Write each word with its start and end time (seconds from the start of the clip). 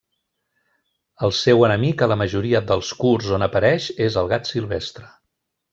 El 1.27 1.33
seu 1.41 1.61
enemic 1.67 2.03
a 2.05 2.09
la 2.13 2.19
majoria 2.23 2.63
dels 2.73 2.91
curts 3.05 3.31
on 3.39 3.49
apareix 3.51 3.91
és 4.09 4.21
El 4.23 4.33
gat 4.35 4.55
Silvestre. 4.55 5.09